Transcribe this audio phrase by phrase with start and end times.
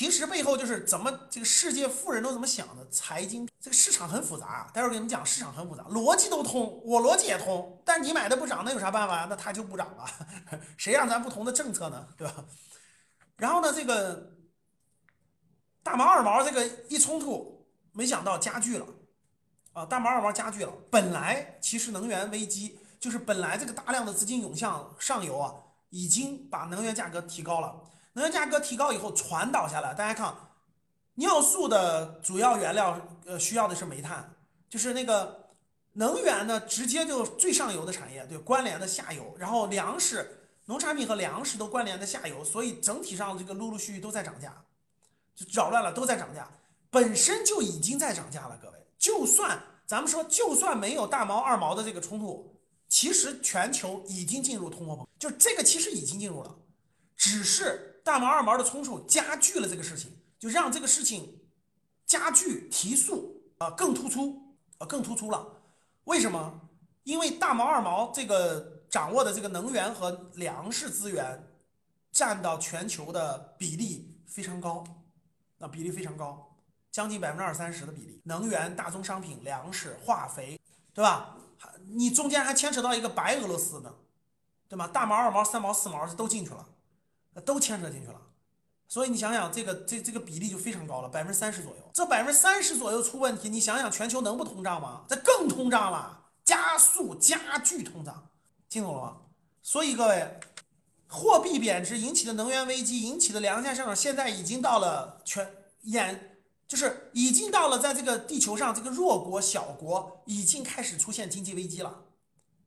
[0.00, 4.70] 其实背后就是怎么这个世界富人都怎么想的，财经这个市场很复杂。
[4.72, 9.26] 待会儿给你们讲，市场很复杂，逻辑都通，我逻辑也通，但你买的不涨，那有啥办法？
[9.28, 10.06] 那它就不涨了，
[10.78, 12.08] 谁让咱不同的政策呢？
[12.16, 12.34] 对吧？
[13.36, 14.32] 然后呢，这个
[15.82, 18.86] 大毛二毛这个一冲突，没想到加剧了
[19.74, 19.84] 啊！
[19.84, 20.72] 大毛二毛加剧了。
[20.90, 25.52] 本来其实能源危机就是本来这个大量的资金涌向上游啊，
[25.90, 27.82] 已经把能源价格提高了。
[28.12, 30.34] 能源价格提高以后传导下来，大家看，
[31.14, 34.34] 尿素的主要原料呃需要的是煤炭，
[34.68, 35.50] 就是那个
[35.92, 40.36] 能源呢直接就最上游的产业对关联的下游，然后粮食。
[40.66, 44.54] 农产品和粮食都关联的下游，所以整体上这个陆陆续续都在涨价，
[45.34, 46.48] 就扰乱了，都在涨价，
[46.90, 48.56] 本身就已经在涨价了。
[48.62, 52.54] 各位，就算咱们说，就算没有大毛二毛的这个冲突，
[52.86, 56.54] 其实全球已经进入通货膨胀，就这个其实已经进入了，
[57.16, 61.40] 只是大毛二毛的冲突加剧了这个事情，就让这个事情
[62.06, 65.62] 加剧提速啊，更突出啊，更突出了。
[66.04, 66.60] 为什么？
[67.04, 68.78] 因为大毛二毛这个。
[68.90, 71.46] 掌握的这个能源和粮食资源，
[72.10, 74.82] 占到全球的比例非常高，
[75.58, 76.56] 那比例非常高，
[76.90, 78.20] 将近百分之二三十的比例。
[78.24, 80.60] 能源、大宗商品、粮食、化肥，
[80.92, 81.36] 对吧？
[81.56, 83.94] 还你中间还牵扯到一个白俄罗斯呢，
[84.68, 84.88] 对吗？
[84.88, 86.66] 大毛、二毛、三毛、四毛都进去了，
[87.40, 88.20] 都牵扯进去了。
[88.88, 91.90] 所以你想想，这个这这个比例就非常高了，百分之三十左右。
[91.92, 95.04] 这百分之三十左右出问题，你想想全球能不通胀吗？
[95.08, 98.28] 这更通胀了，加速加剧通胀。
[98.68, 99.16] 听懂了吗？
[99.62, 100.40] 所以各位，
[101.06, 105.48] 货币贬值引起的能源危机引起的粮价上涨，现在已经到了全
[105.82, 112.04] 眼，就是已经到了在这个地球上这个弱国小国已经开始出现经济危机了，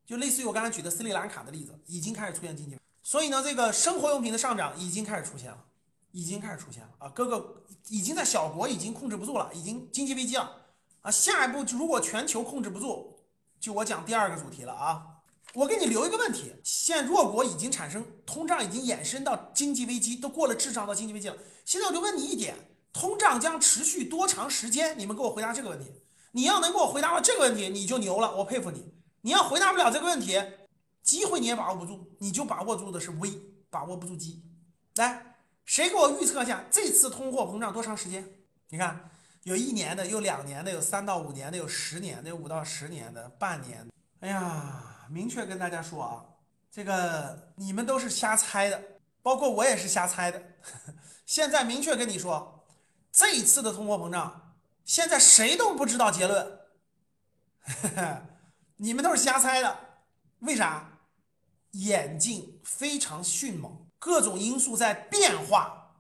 [0.06, 2.78] 就类似于我刚才举的斯里兰卡的例子，已经开始出现经济。
[3.04, 5.58] 所以呢，这个生活用品的上涨已经开始出现了，
[6.12, 7.10] 已经开始出现了啊！
[7.10, 10.50] 各个已经在小国已经控制不住了，已经经济危机了
[11.02, 11.12] 啊！
[11.12, 13.20] 下一步如果全球控制不住，
[13.60, 15.04] 就我讲第二个主题了啊！
[15.54, 21.36] 我给你留一个问题：现弱国已经产生通胀，已经衍生到经济危机，都过了智障到经济危机了。
[21.66, 22.56] 现在我就问你一点：
[22.94, 24.98] 通胀将持续多长时间？
[24.98, 25.92] 你们给我回答这个问题。
[26.32, 28.94] 你要能给我回答到这个问题，你就牛了，我佩服你。
[29.22, 30.42] 你要回答不了这个问题，
[31.04, 33.32] 机会你也把握不住，你就把握住的是危，
[33.70, 34.44] 把握不住机。
[34.96, 38.28] 来，谁给我预测一下这次通货膨胀多长时间？
[38.70, 39.12] 你看，
[39.44, 43.88] 有一年的，有两年的，有三到五年的，有十年的，有五到十年的，半年。
[44.22, 44.90] 哎呀！
[45.10, 46.26] 明确跟大家说啊，
[46.72, 48.82] 这个你们都是瞎猜的，
[49.22, 50.42] 包括我也是瞎猜的。
[51.26, 52.66] 现在明确跟你说，
[53.12, 56.60] 这一次的通货膨胀，现在谁都不知道结论。
[58.78, 59.78] 你们都是瞎猜的，
[60.40, 60.93] 为啥？
[61.74, 65.92] 眼镜非常迅猛，各种因素在变化，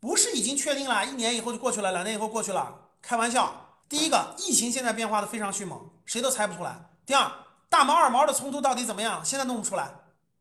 [0.00, 3.78] 不是已经确定了，一年以后就过去了，两年以后过去了，开玩笑。
[3.88, 6.90] 第一个，疫情现在变化的非常迅猛，谁都猜不出来。
[7.06, 7.30] 第二。
[7.70, 9.22] 大毛二毛的冲突到底怎么样？
[9.22, 9.90] 现在弄不出来。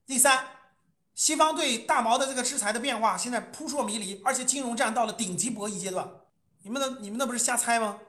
[0.06, 0.48] 第三，
[1.14, 6.10] 西方对大毛的这个制裁的变化现在扑朔迷离，而且金融战到了顶级博弈阶段。
[6.62, 8.00] 你们那你们那不是瞎猜吗？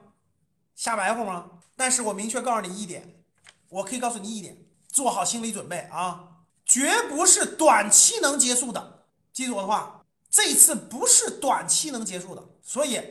[0.73, 1.49] 瞎白话吗？
[1.75, 3.21] 但是我明确告诉你一点，
[3.67, 4.57] 我可以告诉你一点，
[4.87, 6.28] 做好心理准备啊，
[6.69, 9.05] 绝不是短期能结束的。
[9.33, 12.43] 记住我的话，这次不是短期能结束的。
[12.61, 13.01] 所以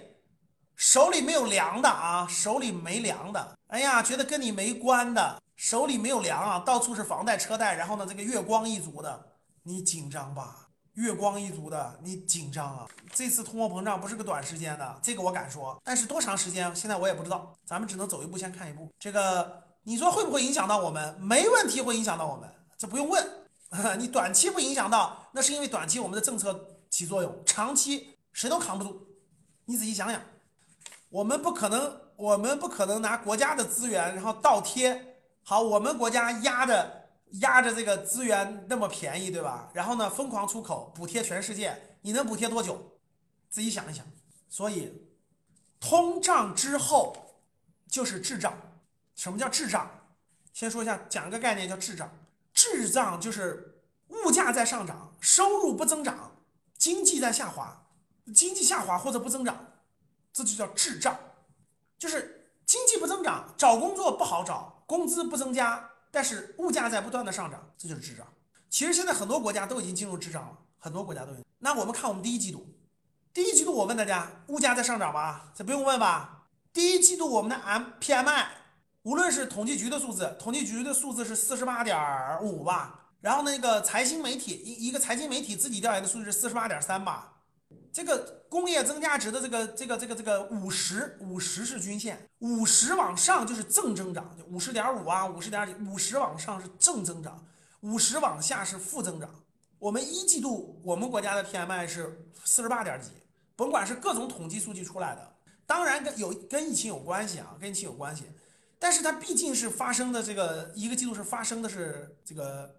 [0.76, 5.42] 手里没有粮的啊，手里没粮的，哎呀，觉得跟你没关的。
[5.56, 9.26] 手里没有粮啊，到处是房贷车贷，然后呢，这个月光一族的，
[9.64, 10.68] 你紧张吧？
[10.94, 12.86] 月光一族的，你紧张啊？
[13.12, 15.76] 这次通货膨胀不是个短时间的，这个我敢说。
[15.82, 17.52] 但是多长时间，现在我也不知道。
[17.64, 18.88] 咱们只能走一步先看一步。
[19.00, 21.20] 这个你说会不会影响到我们？
[21.20, 23.28] 没问题，会影响到我们，这不用问。
[23.98, 29.06] 你短期不影响到，那是因为短期我们的政策起作用，长期谁都扛不住。
[29.66, 30.20] 你仔细想想，
[31.10, 35.16] 我们不可能，我们不可能拿国家的资源然后倒贴。
[35.42, 39.70] 好，我们国家压着压着这个资源那么便宜，对吧？
[39.74, 42.98] 然后呢，疯狂出口补贴全世界，你能补贴多久？
[43.50, 44.04] 自己想一想。
[44.48, 44.92] 所以，
[45.78, 47.38] 通胀之后
[47.86, 48.54] 就是滞胀。
[49.14, 49.90] 什么叫滞胀？
[50.54, 52.10] 先说一下，讲一个概念叫滞胀。
[52.70, 56.36] 滞胀就是物价在上涨，收入不增长，
[56.76, 57.86] 经济在下滑，
[58.34, 59.72] 经济下滑或者不增长，
[60.32, 61.18] 这就叫滞胀。
[61.98, 64.84] 就是经济不增长，找工作不好找。
[64.86, 68.26] 工资不增加，但是物价在不断的上涨，这就是滞胀。
[68.70, 71.38] 其实现在很多国家都已经进入滞胀了，很多国家都有。
[71.58, 72.66] 那我们看我们第一季度，
[73.32, 75.52] 第一季度我问大家，物价在上涨吧？
[75.54, 76.46] 这不用问吧？
[76.72, 78.48] 第一季度我们的 M P M I，
[79.08, 81.96] 无论是统计局的数字，统计局的数字是四十八点
[82.42, 83.08] 五吧？
[83.22, 87.32] 然后那个财经媒体一一个财经媒体自己调研的数据是四十八点三吧？
[87.90, 97.42] 这个工业增加值的这个这个这个这个五十五十是均线，五十往上就是正增长，五十点五啊，五十点几，五十往上是正增长，
[97.80, 99.30] 五十往下是负增长。
[99.78, 103.08] 我们一季度我们国家的 PMI 是四十八点几，
[103.56, 105.32] 甭管是各种统计数据出来的，
[105.66, 108.24] 当然跟有跟疫情有关系啊，跟疫情有关系，
[108.78, 112.74] 但是它毕竟是发生的这个一个季度是发生的是这个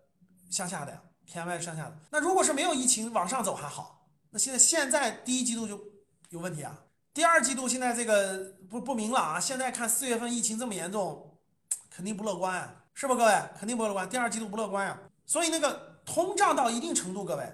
[0.49, 1.97] 向下的呀，PMI 是向下的。
[2.11, 5.79] 那如果是没有疫情往上走还好，那现在现在第一季度就
[6.29, 6.77] 有问题啊，
[7.13, 11.37] 第二季度现在这个不不明朗啊，现在看四月份疫情这么严重，
[11.89, 13.33] 肯定不乐观啊，是不各位？
[13.59, 15.87] 肯定不乐观，第二季度不乐观呀，所以那个。
[16.05, 17.47] 通胀到一定程度，各位，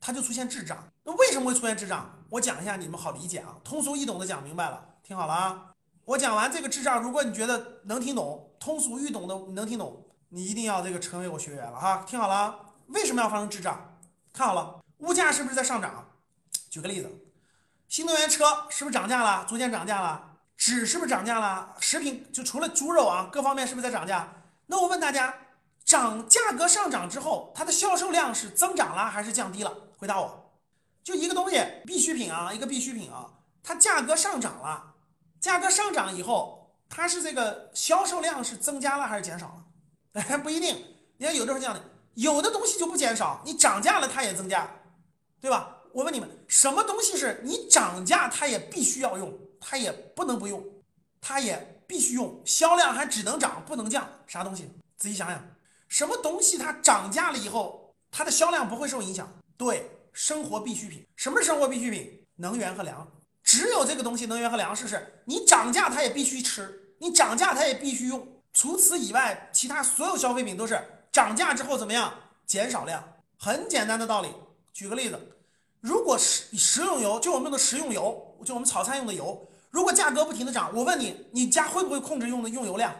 [0.00, 0.88] 它就出现滞胀。
[1.02, 2.08] 那为什么会出现滞胀？
[2.30, 5.72] 我讲一下，你们好理解啊，通俗易懂的讲明白了，听好了啊。
[6.06, 12.04] 我讲完这个智障，如果你觉得能听懂，通俗易懂的能听懂，你一定要这个成为我学员了哈。
[12.06, 12.56] 听好了，
[12.86, 13.98] 为什么要发生智障？
[14.32, 16.08] 看好了，物价是不是在上涨？
[16.70, 17.10] 举个例子，
[17.88, 19.44] 新能源车是不是涨价了？
[19.48, 20.36] 逐渐涨价了。
[20.56, 21.74] 纸是不是涨价了？
[21.80, 24.32] 食品就除了猪肉啊，各方面是不是在涨价？
[24.66, 25.34] 那我问大家。
[25.84, 29.72] 涨价格上涨之后，它的销售量是增长了还是降低了？
[29.98, 30.52] 回答我，
[31.04, 33.30] 就一个东西，必需品啊，一个必需品啊，
[33.62, 34.94] 它价格上涨了，
[35.46, 39.64] 价格上涨以后，它是这个销售量是增加了还是减少了？
[40.14, 40.84] 哎， 不一定，
[41.18, 41.80] 你看有的是这样的，
[42.14, 44.68] 有的东西就不减少，你涨价了它也增加，
[45.40, 45.76] 对吧？
[45.92, 50.60] 我问你们，什么东西是你涨价它也必须要用，它也不能不用，
[51.20, 54.68] 它也必须用，销量还只能涨不能降，啥东西？
[54.98, 55.40] 仔细想想。
[55.86, 59.32] 什么东西它涨价了以后，它的销量不会受影响？
[59.56, 61.06] 对，生活必需品。
[61.14, 62.26] 什么是生活必需品？
[62.34, 63.08] 能源和粮。
[63.46, 68.26] 只有这个东西，能源和粮食是你涨价它也必须吃，你涨价它也必须用。
[68.52, 70.76] 除此以外，其他所有消费品都是
[71.12, 72.12] 涨价之后怎么样？
[72.44, 73.02] 减少量。
[73.38, 74.28] 很简单的道理。
[74.72, 75.16] 举个例子，
[75.80, 82.92] 如果食食用油，就我们用的食用油，就我们炒菜用的油，如果价格不停的涨，我问你，你家会不会控制用的用油量？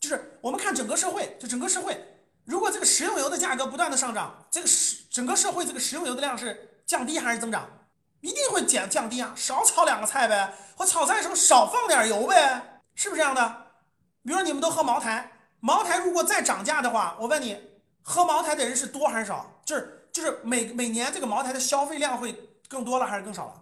[0.00, 1.96] 就是我们看整个社会，就整个社会，
[2.44, 7.68] 如果这个食用油的价格不断的上涨，这个食整个社会这个食用油的量是降低还是增长？
[8.20, 13.66] 一定会减降低啊，少炒两个菜呗，或炒菜的时候少放点油呗，是不是这样的？
[14.24, 15.30] 比如说你们都喝茅台，
[15.60, 17.58] 茅台如果再涨价的话，我问你，
[18.02, 19.50] 喝茅台的人是多还是少？
[19.64, 22.32] 就是就是每每年这个茅台的消费量会
[22.68, 23.54] 更多了还是更少了？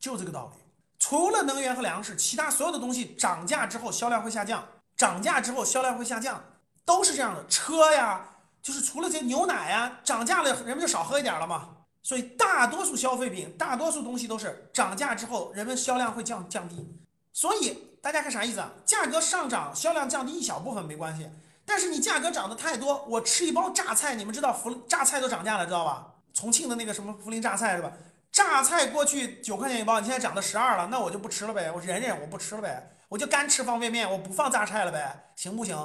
[0.00, 0.62] 就这个道理。
[0.98, 4.66] 除了能源和粮食，其他所有的东西涨价之后销量会下降。
[4.96, 6.42] 涨价之后销量会下降，
[6.84, 7.44] 都是这样的。
[7.46, 8.24] 车呀，
[8.62, 11.68] 就是除了这牛奶呀，涨价了人们就少喝一点了嘛。
[12.04, 16.86] 所以大多数消费品，大多数东西都是涨价之后人们销量会降降低。
[17.32, 18.70] 所以大家看啥意思啊？
[18.84, 21.28] 价格上涨，销量降低一小部分没关系，
[21.64, 26.14] 但是你价格涨得太多，我吃一包榨菜，你们知道福榨菜都涨价了，知道吧？
[26.34, 27.90] 重庆的那个什么涪陵榨菜是吧？
[28.30, 32.90] 榨菜过去九块钱一包，你现在涨到十二了，那我就不吃了呗，我忍忍，我不吃了呗。
[33.08, 35.76] 我就干吃方便面，我不放榨菜了呗，行不行？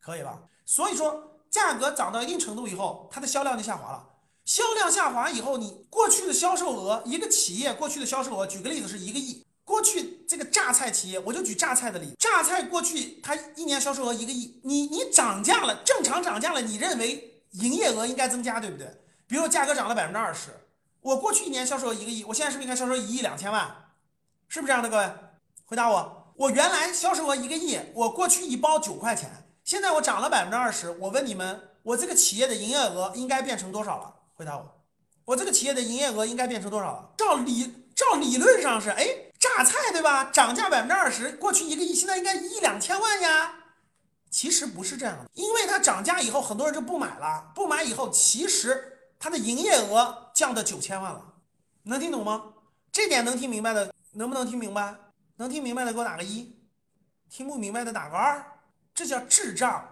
[0.00, 0.38] 可以吧？
[0.64, 4.06] 所以说，价格涨到一定程度以后，它的销量就下滑了。
[4.44, 9.44] 销量下滑以后，你过去的销售额，一个企业过去的销售额，举个例子是一个亿。
[9.64, 18.86] 过去这个榨菜企业，我就举榨菜的例子，榨菜过去它一年销售额一个亿，你你涨价了，正常涨价了，你认为营业额应该增加，对不对？
[19.26, 20.50] 比如价格涨了百分之二十，
[21.00, 23.74] 我过去一年销售额一个亿，我现在是不是应该销售一亿两千万？
[24.48, 24.90] 是不是这样的？
[24.90, 25.10] 各位，
[25.64, 26.34] 回答我。
[26.36, 29.30] 我原来销售额一个亿，我过去一包九块钱，
[29.64, 30.90] 现在我涨了百分之二十。
[31.00, 34.14] 我问你们，我这个企业的营业额应该变成多少了？
[34.34, 34.84] 回答我，
[35.24, 37.10] 我这个企业的营业额应该变成多少了？
[37.16, 39.06] 照理照理论上是，哎，
[39.38, 40.24] 榨菜对吧？
[40.24, 43.54] 涨价百分之二十，过去一个亿，现在应该一两千万呀。
[44.30, 51.34] 其实不是这样的，因为它涨价以后，很多人就不买了，不买以后，其实它的营业额降到九千万了。
[51.84, 52.54] 能听懂吗？
[52.90, 54.96] 这点能听明白的，能不能听明白？
[55.36, 56.52] 能听明白的给我打个一，
[57.30, 58.44] 听不明白的打个二，
[58.92, 59.88] 这叫智障。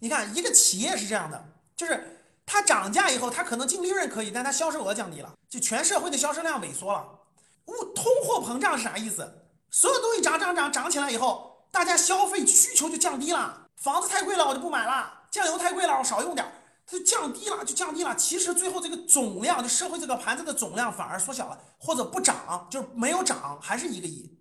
[0.00, 1.44] 你看，一个企业是这样的，
[1.76, 7.20] 就是它涨价以后，它可能净利润可以，但它销售额降低了，就全社会的销售量萎缩了。
[7.66, 9.46] 物通货膨胀是啥意思？
[9.70, 13.68] 所有东西涨涨涨涨起来以后，大家消费需求就降低了。
[13.76, 16.46] 房子太贵了，我就不买了；酱油太贵了，我少用点，
[16.86, 18.14] 它就降低了，就降低了。
[18.14, 24.38] 其实最后这个总量，就社会这个盘子的总量反而缩小了，或者不涨，就是没有涨，还是一个亿。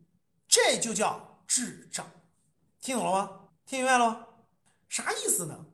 [0.48, 2.06] 这就叫滞涨，
[2.80, 3.30] 听懂了吗？
[3.66, 4.26] 听明白了吗？
[4.88, 5.66] 啥意思呢？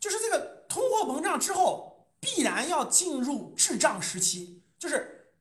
[0.00, 5.32] 就是这个通货膨胀之后必然要进入滞胀时期，就是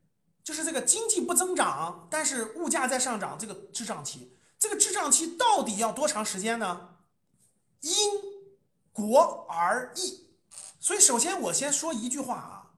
[0.44, 6.96] 就是这个经济不增长，但是物价在上涨，这个滞胀期，这个滞胀期到底要多长时间呢？
[7.82, 7.92] 因
[8.94, 10.28] 国而异。
[10.80, 12.72] 所以首先我先说一句话啊，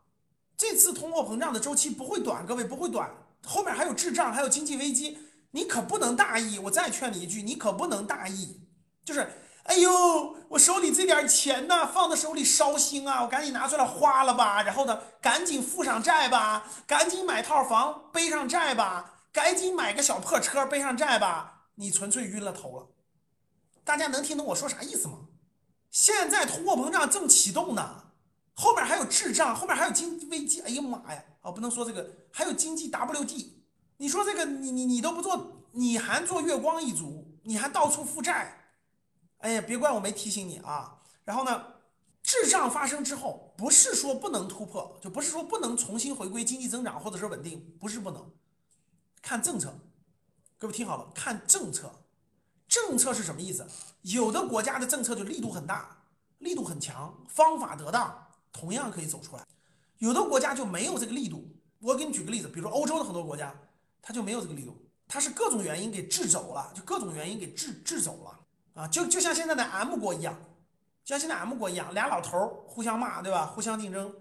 [0.58, 3.10] 这次通货膨胀的周期不会短，各位不会短。
[3.46, 5.18] 后面还有滞胀，还有经济危机，
[5.52, 6.58] 你可不能大意。
[6.60, 8.60] 我再劝你一句，你可不能大意。
[9.06, 9.32] 就是，
[9.70, 14.64] 哎呦，我手里这点钱呢，放在手里烧心啊，我赶紧拿出来花了吧。
[14.64, 21.66] 然后呢，赶紧负上债吧，赶紧买套房，背上债吧，赶紧买个小破车，背上债吧。
[21.76, 22.88] 你纯粹晕了头了。
[23.84, 25.20] 大家能听懂我说啥意思吗？
[25.92, 28.06] 现在通货膨胀正启动呢。
[28.56, 30.62] 后面还有滞胀，后面还有经济危机。
[30.62, 31.24] 哎呀妈呀！
[31.42, 33.50] 哦，不能说这个，还有经济 WD。
[33.98, 38.59] 你说这个，你你你都不做，你还做月光一族，你还到处负债。
[39.40, 41.02] 哎呀，别怪我没提醒你啊。
[41.26, 41.66] 然后呢，
[42.24, 48.32] 滞胀发生之后，不是说不能突破，就不是说不能重新回归经济增长或者是稳定，不是不能，
[49.22, 49.74] 看政策。
[50.58, 51.92] 各位听好了，看政策。
[52.68, 53.66] 政策是什么意思？
[54.02, 56.04] 有的国家的政策就力度很大，
[56.40, 58.28] 力度很强，方法得当。
[58.52, 59.46] 同样可以走出来，
[60.00, 61.48] 有的国家就没有这个力度。
[61.80, 63.56] 我给你举个例子，比如说欧洲的很多国家，
[64.02, 64.76] 它就没有这个力度，
[65.08, 68.39] 它是各种原因给治走了，就各种原因给治治走了
[68.80, 68.88] 啊！
[68.88, 70.34] 就就像现在的 M 国一样，
[71.04, 73.46] 就像现在 M 国一样，俩老头儿互相骂，对吧？
[73.46, 74.14] 互相竞争。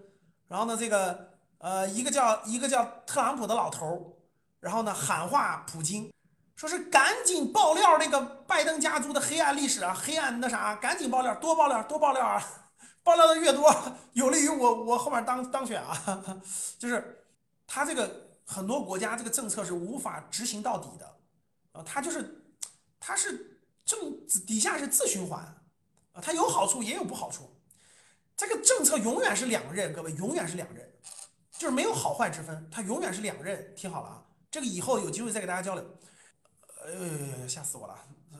[0.48, 4.02] 然后呢，这个呃，一个叫一个叫特朗普的老头儿，
[4.58, 6.12] 然后呢喊话普京，
[6.56, 12.42] 说是赶紧爆料那个拜登家族的黑暗历史啊，黑暗那啥，赶紧爆料，多爆料，多爆料啊！
[13.04, 13.72] 爆料的越多，
[14.14, 15.96] 有利于我我后面当当选啊！
[16.78, 17.24] 就是
[17.66, 21.06] 他这个很多国家这个政策是无法执行到底的
[21.72, 22.42] 啊，他就是
[22.98, 23.57] 他是
[23.88, 23.98] 政
[24.46, 25.40] 底下是自循环
[26.12, 27.58] 啊，它有好处也有不好处。
[28.36, 30.92] 这个政策永远是两刃，各位永远是两刃，
[31.52, 33.74] 就是没有好坏之分，它永远是两刃。
[33.74, 35.84] 听好了啊，这个以后有机会再给大家交流。
[36.84, 37.98] 呃，吓死我了，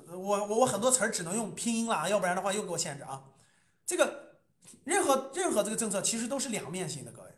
[0.08, 3.24] 我我我很多词儿只能用拼音了啊，要不然的话又给我限制啊，
[3.86, 4.28] 这个。
[4.84, 7.28] 任何任何这个政策其实都是两面性的，各位，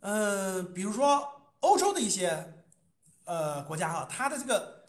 [0.00, 1.26] 嗯，比如说
[1.60, 2.64] 欧洲的一些
[3.24, 4.84] 呃国家哈，它的这个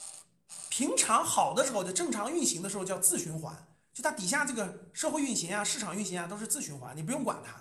[0.78, 3.52] 平常好的时候就正常运行的时候叫自循环，
[3.92, 7.52] 就它底下这个社会运行啊、市场运行啊都是自循环，你不用管它。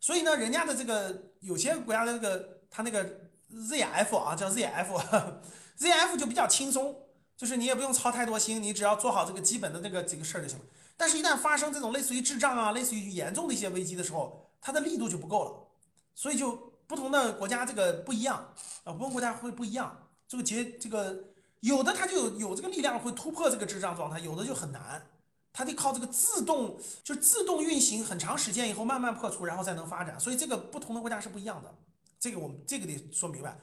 [0.00, 3.04] 所以呢，人家的这个有些国家的这个它那个
[3.52, 6.96] ZF 啊叫 ZF，ZF 就比较轻松，
[7.36, 10.64] 就是你也不用操太多心，你只要做好这个基本的那个几个事儿就行了。
[10.96, 15.68] 但是，一旦发生这种类似于滞胀啊、类似于严重的一些危机的时候，它的力度就不够了。
[16.14, 20.08] 所以，就不同的国家这个不一样啊，不同国家会不一样。
[20.26, 21.22] 这个结这个
[21.66, 25.04] 有的它就有有这个力量会突破这个滞胀状态，有的就很难，
[25.52, 30.18] 它得靠这个自动就自动运行很长时间以后慢慢破除，然后再能发展。
[30.18, 31.74] 所以，这个不同的国家是不一样的。
[32.18, 33.58] 这个我们这个得说明白。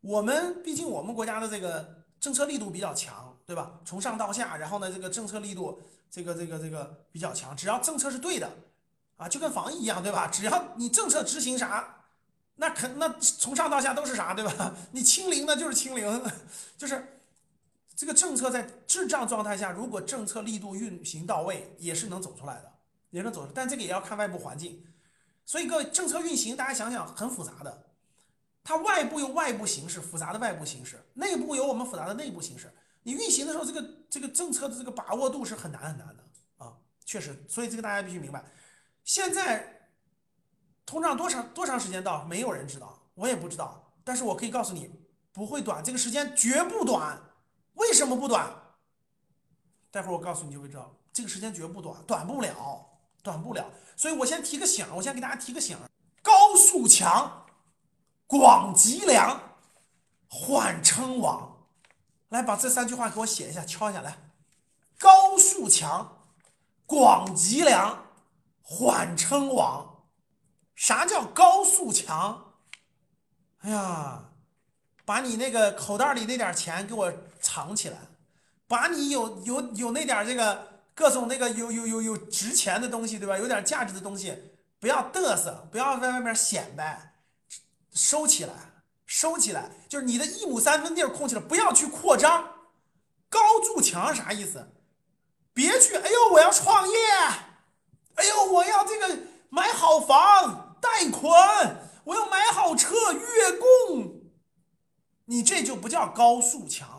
[0.00, 3.80] 我们毕竟我们国家的这个政策力度比较强，对吧？
[3.84, 5.80] 从上到下，然后呢，这个政策力度。
[6.08, 8.48] 这个这个这个比较强，只要政策是对的，
[9.16, 10.28] 啊，就跟防疫一样，对吧？
[10.28, 11.96] 只要你政策执行啥，
[12.54, 14.72] 那肯那从上到下都是啥，对吧？
[14.92, 16.22] 你清零那就是清零，
[16.78, 17.15] 就是
[17.96, 22.70] 这个政策在滞胀状态下，如果政策力度运行到位，也是能走出来的，
[23.08, 23.50] 也能走。
[23.54, 24.84] 但这个也要看外部环境，
[25.46, 27.86] 所以各位政策运行，大家想想很复杂的，
[28.62, 32.70] 它外部有外部形势，复杂的外部形势，内部有我们复杂的内部形势。
[33.02, 36.22] 你运行的时候，这个这个政策的这个把握度是很难很难的
[36.58, 38.44] 啊，确实，所以这个大家必须明白。
[39.04, 39.88] 现在
[40.84, 42.24] 通胀多长多长时间到？
[42.26, 43.82] 没有人知道，我也不知道。
[44.04, 44.90] 但是我可以告诉你，
[45.32, 47.18] 不会短，这个时间绝不短。
[47.76, 48.52] 为什么不短？
[49.90, 52.86] 待会儿我告诉你就会知道，这个时间绝不短，短不了，
[53.22, 53.64] 短不了。
[53.96, 55.78] 所以我先提个醒，我先给大家提个醒：
[56.20, 57.46] 高速强，
[58.26, 59.40] 广积粮，
[60.28, 61.66] 缓称王。
[62.28, 64.18] 来，把这三句话给我写一下，敲一下来。
[64.98, 66.26] 高速强，
[66.84, 68.04] 广积粮，
[68.60, 70.04] 缓称王。
[70.74, 72.52] 啥叫高速强？
[73.60, 74.32] 哎呀，
[75.06, 77.12] 把你那个口袋里那点钱给我
[77.46, 77.98] 藏起来，
[78.66, 83.38] 把你有有有那点这个各种那个有有有有值钱的东西，对吧？
[83.38, 84.36] 有点价值的东西，
[84.80, 87.14] 不要嘚瑟，不要在外面显摆，
[87.92, 88.52] 收起来。
[89.08, 92.44] 收起来，就是你的一亩三分地空起来，不要去扩张。
[93.28, 94.72] 高筑墙啥意思？
[95.54, 96.96] 别去，哎呦，我要创业，
[98.16, 99.16] 哎呦，我要这个
[99.48, 104.22] 买好房贷款，我要买好车月供。
[105.26, 106.95] 你这就不叫高筑墙，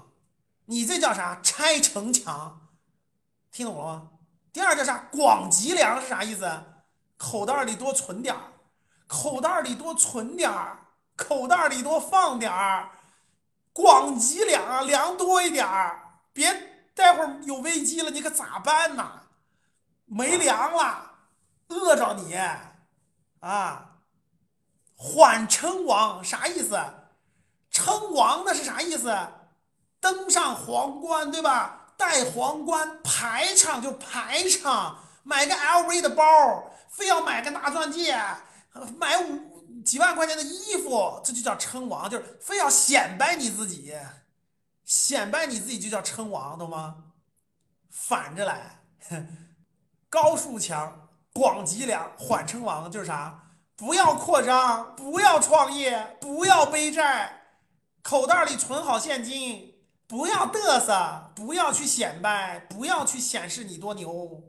[0.68, 1.40] 你这叫啥？
[1.44, 2.70] 拆城墙。
[3.52, 4.10] 听懂了吗？
[4.54, 5.10] 第二叫啥？
[5.12, 6.48] 广积粮是啥意思？
[7.18, 8.42] 口袋里多存点儿，
[9.08, 10.84] 口袋里多存点儿。
[11.16, 12.92] 口袋里多放点儿，
[13.74, 19.24] 广积粮，粮多一点儿，别待会儿有危机了，你可咋办呢？
[20.06, 21.14] 没粮了，
[21.70, 22.36] 饿着你
[23.40, 23.98] 啊！
[24.96, 26.80] 缓称王啥意思？
[27.72, 29.12] 称王那是啥意思？
[30.00, 31.94] 登上皇冠，对吧？
[31.98, 36.24] 戴皇冠，排场就排场，买个 LV 的包，
[36.89, 38.16] 非要买个大钻戒，
[38.98, 43.96] 买五几万块钱的衣服，这就叫称王，就是非要显摆你自己，
[44.86, 47.04] 显摆你自己就叫称王，懂吗？
[47.89, 48.80] 反着来，
[50.10, 53.44] 高树强，广积粮，缓称王，就是啥？
[53.75, 57.42] 不要扩张，不要创业，不要背债，
[58.04, 59.74] 口袋里存好现金，
[60.08, 64.42] 不要嘚瑟，不要去显摆，不要去显示你多牛。